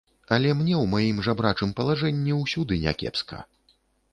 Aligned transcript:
Але 0.35 0.53
мне 0.61 0.73
ў 0.77 0.85
маім 0.93 1.19
жабрачым 1.27 1.75
палажэнні 1.81 2.39
ўсюды 2.41 2.81
някепска. 2.87 3.45